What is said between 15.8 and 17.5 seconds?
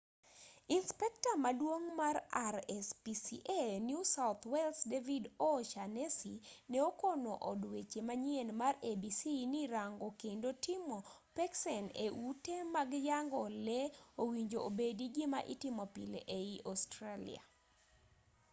pile ei australia